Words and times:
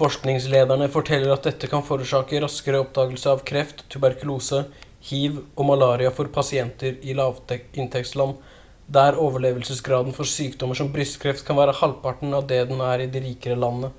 forskningslederne 0.00 0.86
forteller 0.96 1.32
at 1.36 1.46
dette 1.48 1.70
kan 1.72 1.84
forårsake 1.88 2.42
raskere 2.44 2.82
oppdagelse 2.82 3.30
av 3.32 3.40
kreft 3.50 3.80
tuberkulose 3.94 4.60
hiv 5.08 5.40
og 5.40 5.62
malaria 5.70 6.12
for 6.18 6.32
pasienter 6.36 7.02
i 7.14 7.16
lavinntektsland 7.22 8.46
der 8.98 9.18
overlevelsesgraden 9.24 10.16
for 10.20 10.34
sykdommer 10.34 10.78
som 10.82 10.92
brystkreft 10.98 11.46
kan 11.48 11.58
være 11.62 11.74
halvparten 11.80 12.38
av 12.42 12.46
det 12.54 12.60
den 12.70 12.84
er 12.92 13.04
i 13.08 13.10
de 13.18 13.24
rikere 13.26 13.58
landene 13.66 13.92